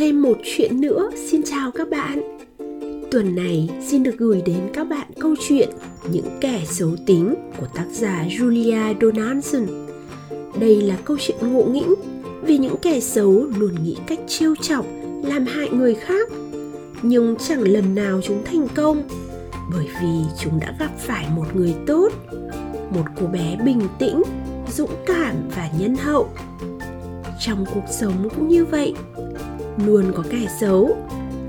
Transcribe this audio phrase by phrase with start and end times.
[0.00, 1.10] thêm một chuyện nữa.
[1.30, 2.38] Xin chào các bạn.
[3.10, 5.68] Tuần này xin được gửi đến các bạn câu chuyện
[6.12, 9.66] những kẻ xấu tính của tác giả julia donaldson.
[10.60, 11.94] Đây là câu chuyện ngộ nghĩnh
[12.42, 14.86] vì những kẻ xấu luôn nghĩ cách trêu chọc,
[15.24, 16.28] làm hại người khác.
[17.02, 19.02] Nhưng chẳng lần nào chúng thành công,
[19.74, 22.12] bởi vì chúng đã gặp phải một người tốt,
[22.90, 24.22] một cô bé bình tĩnh,
[24.72, 26.28] dũng cảm và nhân hậu.
[27.40, 28.94] Trong cuộc sống cũng như vậy
[29.86, 30.96] luôn có kẻ xấu.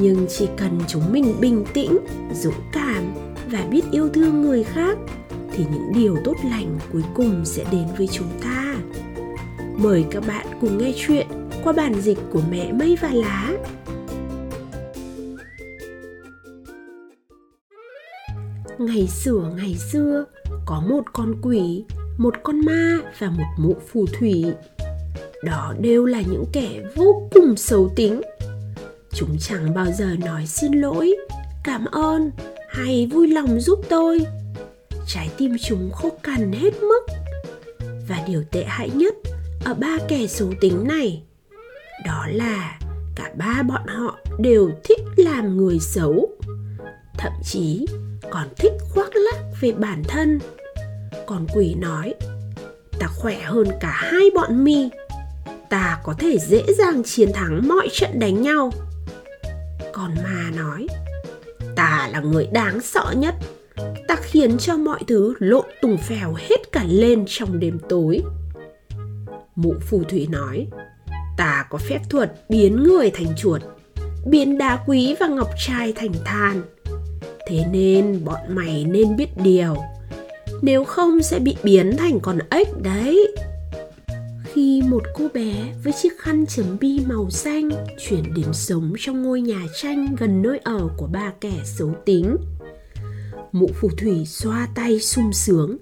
[0.00, 1.98] Nhưng chỉ cần chúng mình bình tĩnh,
[2.34, 3.14] dũng cảm
[3.50, 4.98] và biết yêu thương người khác,
[5.52, 8.76] thì những điều tốt lành cuối cùng sẽ đến với chúng ta.
[9.76, 11.26] Mời các bạn cùng nghe chuyện
[11.64, 13.52] qua bản dịch của mẹ mây và lá.
[18.78, 20.24] Ngày xưa ngày xưa,
[20.66, 21.84] có một con quỷ,
[22.18, 24.44] một con ma và một mụ phù thủy
[25.44, 28.20] đó đều là những kẻ vô cùng xấu tính.
[29.14, 31.16] Chúng chẳng bao giờ nói xin lỗi,
[31.64, 32.30] cảm ơn
[32.68, 34.26] hay vui lòng giúp tôi.
[35.06, 37.06] Trái tim chúng khô cằn hết mức.
[38.08, 39.14] Và điều tệ hại nhất
[39.64, 41.22] ở ba kẻ xấu tính này,
[42.04, 42.78] đó là
[43.16, 46.28] cả ba bọn họ đều thích làm người xấu,
[47.18, 47.86] thậm chí
[48.30, 50.38] còn thích khoác lác về bản thân.
[51.26, 52.14] Còn quỷ nói,
[52.98, 54.88] ta khỏe hơn cả hai bọn mi
[55.72, 58.72] ta có thể dễ dàng chiến thắng mọi trận đánh nhau.
[59.92, 60.86] Còn ma nói,
[61.76, 63.34] ta là người đáng sợ nhất.
[64.08, 68.22] Ta khiến cho mọi thứ lộn tùng phèo hết cả lên trong đêm tối.
[69.54, 70.66] Mụ phù thủy nói,
[71.36, 73.62] ta có phép thuật biến người thành chuột,
[74.26, 76.62] biến đá quý và ngọc trai thành than.
[77.48, 79.76] Thế nên bọn mày nên biết điều,
[80.62, 83.34] nếu không sẽ bị biến thành con ếch đấy
[84.54, 89.22] khi một cô bé với chiếc khăn chấm bi màu xanh chuyển đến sống trong
[89.22, 92.36] ngôi nhà tranh gần nơi ở của ba kẻ xấu tính.
[93.52, 95.76] Mụ phù thủy xoa tay sung sướng.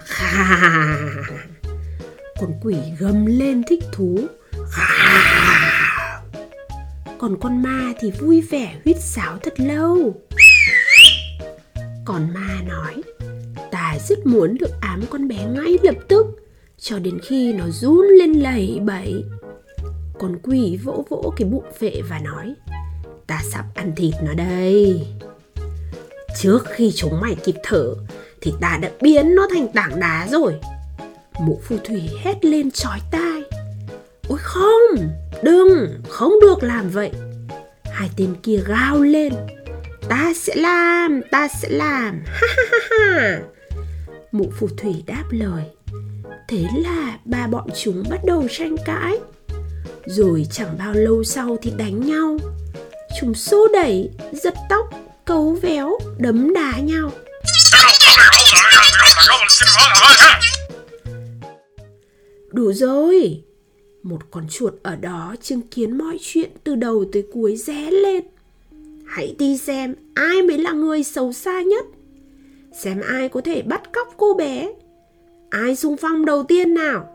[0.00, 0.96] Khà
[2.40, 4.18] con quỷ gầm lên thích thú.
[4.70, 5.24] Khà
[7.18, 10.14] còn con ma thì vui vẻ huýt sáo thật lâu.
[12.04, 13.02] Còn ma nói,
[13.70, 16.43] ta rất muốn được ám con bé ngay lập tức
[16.78, 19.24] cho đến khi nó run lên lẩy bẩy
[20.18, 22.54] con quỷ vỗ vỗ cái bụng vệ và nói,
[23.26, 25.06] ta sắp ăn thịt nó đây.
[26.40, 27.94] Trước khi chúng mày kịp thở,
[28.40, 30.54] thì ta đã biến nó thành tảng đá rồi.
[31.40, 33.42] Mụ phù thủy hét lên chói tai,
[34.28, 35.08] ôi không,
[35.42, 37.10] đừng, không được làm vậy.
[37.84, 39.32] Hai tên kia gào lên,
[40.08, 42.22] ta sẽ làm, ta sẽ làm.
[42.40, 43.40] Ha ha ha ha.
[44.32, 45.64] Mụ phù thủy đáp lời
[46.48, 49.18] thế là ba bọn chúng bắt đầu tranh cãi.
[50.06, 52.38] Rồi chẳng bao lâu sau thì đánh nhau.
[53.20, 54.90] Chúng xô đẩy, giật tóc,
[55.24, 57.10] cấu véo, đấm đá nhau.
[62.52, 63.42] Đủ rồi.
[64.02, 68.24] Một con chuột ở đó chứng kiến mọi chuyện từ đầu tới cuối ré lên.
[69.06, 71.84] Hãy đi xem ai mới là người xấu xa nhất.
[72.82, 74.68] Xem ai có thể bắt cóc cô bé
[75.62, 77.08] ai xung phong đầu tiên nào?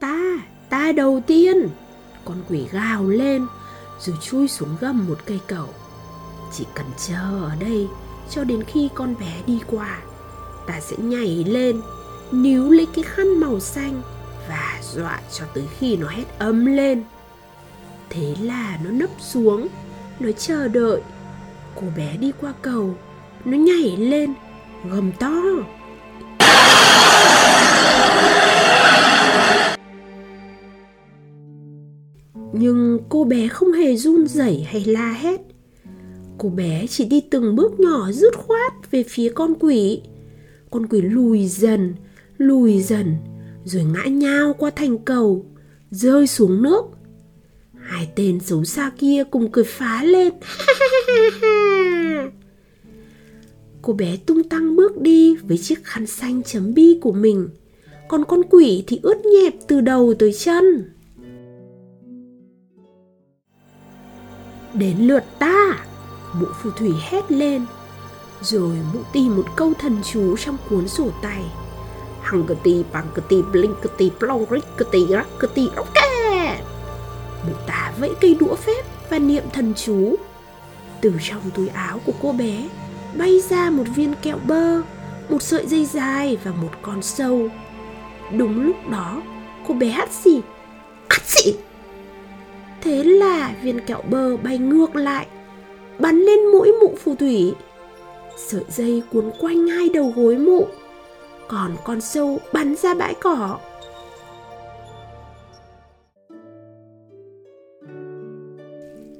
[0.00, 0.38] Ta
[0.68, 1.68] ta đầu tiên.
[2.24, 3.46] Con quỷ gào lên,
[4.00, 5.68] rồi chui xuống gầm một cây cầu.
[6.52, 7.88] Chỉ cần chờ ở đây
[8.30, 9.98] cho đến khi con bé đi qua,
[10.66, 11.80] ta sẽ nhảy lên,
[12.32, 14.02] níu lấy cái khăn màu xanh
[14.48, 17.04] và dọa cho tới khi nó hét ấm lên.
[18.10, 19.68] Thế là nó nấp xuống,
[20.20, 21.00] nó chờ đợi.
[21.74, 22.94] Cô bé đi qua cầu,
[23.44, 24.34] nó nhảy lên,
[24.90, 25.42] gầm to.
[32.58, 35.40] Nhưng cô bé không hề run rẩy hay la hét.
[36.38, 40.00] Cô bé chỉ đi từng bước nhỏ dứt khoát về phía con quỷ.
[40.70, 41.94] Con quỷ lùi dần
[42.38, 43.16] lùi dần,
[43.64, 45.46] rồi ngã nhao qua thành cầu,
[45.90, 46.82] rơi xuống nước.
[47.80, 50.32] Hai tên xấu xa kia cùng cười phá lên.
[53.82, 57.48] Cô bé tung tăng bước đi với chiếc khăn xanh chấm bi của mình.
[58.08, 60.90] Còn con quỷ thì ướt nhẹp từ đầu tới chân.
[64.78, 65.78] Đến lượt ta.
[66.32, 67.66] Mụ phù thủy hét lên,
[68.42, 71.44] rồi mụ tìm một câu thần chú trong cuốn sổ tay
[72.26, 72.84] hangati
[73.28, 75.06] tì rắc plongrikati
[75.54, 76.04] tì, ok.
[77.46, 80.16] Mụ ta vẫy cây đũa phép và niệm thần chú.
[81.00, 82.68] Từ trong túi áo của cô bé,
[83.14, 84.82] bay ra một viên kẹo bơ,
[85.28, 87.48] một sợi dây dài và một con sâu.
[88.32, 89.22] Đúng lúc đó,
[89.68, 90.40] cô bé hắt xì.
[91.08, 91.54] Hắt xì?
[92.86, 95.26] Thế là viên kẹo bơ bay ngược lại,
[95.98, 97.54] bắn lên mũi mụ phù thủy.
[98.36, 100.66] Sợi dây cuốn quanh hai đầu gối mụ,
[101.48, 103.58] còn con sâu bắn ra bãi cỏ.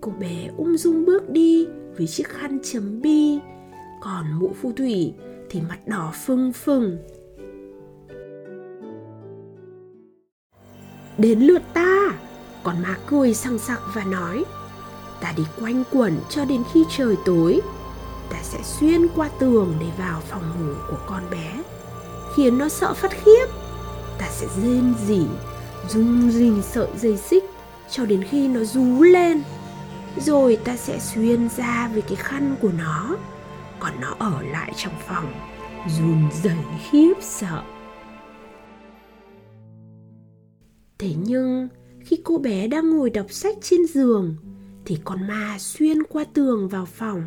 [0.00, 1.66] Cô bé ung dung bước đi
[1.96, 3.38] với chiếc khăn chấm bi,
[4.00, 5.14] còn mụ phù thủy
[5.50, 6.98] thì mặt đỏ phừng phừng.
[11.18, 11.97] Đến lượt ta,
[12.62, 14.44] con má cười sằng sặc và nói
[15.20, 17.60] Ta đi quanh quẩn cho đến khi trời tối.
[18.30, 21.62] Ta sẽ xuyên qua tường để vào phòng ngủ của con bé.
[22.36, 23.46] Khiến nó sợ phát khiếp.
[24.18, 25.22] Ta sẽ rên rỉ,
[25.88, 27.44] rung rình sợi dây xích
[27.90, 29.42] Cho đến khi nó rú lên.
[30.16, 33.16] Rồi ta sẽ xuyên ra với cái khăn của nó.
[33.78, 35.32] Còn nó ở lại trong phòng
[35.98, 36.56] Run rẩy
[36.90, 37.62] khiếp sợ.
[40.98, 41.68] Thế nhưng
[42.00, 44.36] khi cô bé đang ngồi đọc sách trên giường,
[44.84, 47.22] thì con ma xuyên qua tường vào phòng.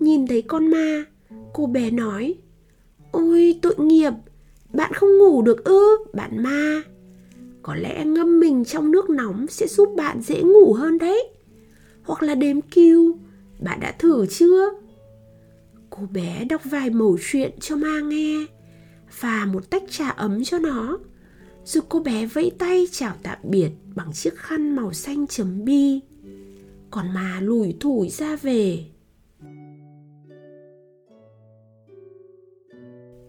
[0.00, 1.04] Nhìn thấy con ma,
[1.52, 2.34] cô bé nói,
[3.10, 4.12] ôi, tội nghiệp,
[4.72, 6.82] bạn không ngủ được ư, bạn ma.
[7.62, 11.28] Có lẽ ngâm mình trong nước nóng sẽ giúp bạn dễ ngủ hơn đấy.
[12.02, 13.18] Hoặc là đếm kiêu
[13.58, 14.70] bạn đã thử chưa?
[15.90, 18.46] Cô bé đọc vài mẩu chuyện cho ma nghe,
[19.20, 20.98] và một tách trà ấm cho nó
[21.64, 26.00] rồi cô bé vẫy tay chào tạm biệt bằng chiếc khăn màu xanh chấm bi,
[26.90, 28.84] còn mà lủi thủi ra về.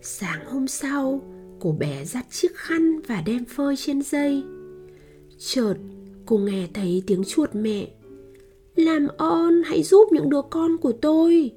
[0.01, 1.21] Sáng hôm sau,
[1.59, 4.43] cô bé dắt chiếc khăn và đem phơi trên dây.
[5.37, 5.73] Chợt,
[6.25, 7.87] cô nghe thấy tiếng chuột mẹ.
[8.75, 11.51] Làm ơn, hãy giúp những đứa con của tôi.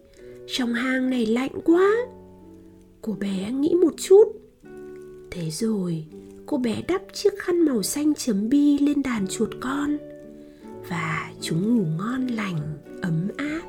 [0.46, 1.96] Trong hang này lạnh quá.
[3.02, 4.24] Cô bé nghĩ một chút.
[5.30, 6.04] Thế rồi
[6.50, 9.96] cô bé đắp chiếc khăn màu xanh chấm bi lên đàn chuột con.
[10.88, 13.67] Và chúng ngủ ngon lành, ấm áp.